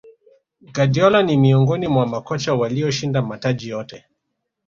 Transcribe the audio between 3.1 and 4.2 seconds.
mataji yote